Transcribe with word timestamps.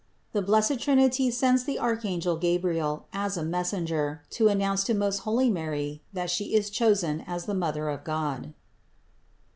THE 0.33 0.41
BLESSED 0.41 0.79
TRINITY 0.79 1.29
SENDS 1.29 1.65
THE 1.65 1.77
ARCHANGEL 1.77 2.37
GABRIEL 2.37 3.05
AS 3.13 3.37
A 3.37 3.43
MESSENGER 3.43 4.23
TO 4.31 4.47
ANNOUNCE 4.49 4.83
TO 4.83 4.95
MOST 4.95 5.19
HOLY 5.19 5.51
MARY 5.51 6.01
THAT 6.11 6.31
SHE 6.31 6.55
IS 6.55 6.71
CHOSEN 6.71 7.21
AS 7.27 7.45
THE 7.45 7.53
MOTHER 7.53 7.87
OF 7.89 8.03
GOD. 8.03 8.53